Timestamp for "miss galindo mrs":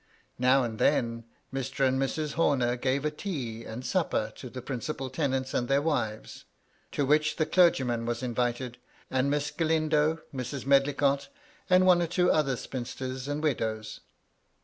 9.29-10.65